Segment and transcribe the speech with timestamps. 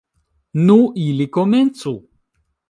[0.69, 1.95] Nu, ili komencu!